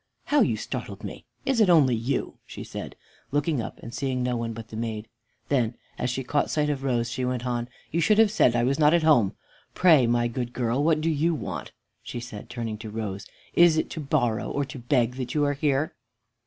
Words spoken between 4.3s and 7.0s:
one but the maid. Then, as she caught sight of